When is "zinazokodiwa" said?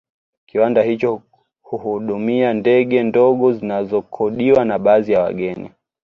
3.53-4.65